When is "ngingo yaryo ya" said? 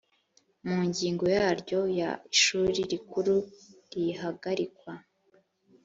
0.87-2.11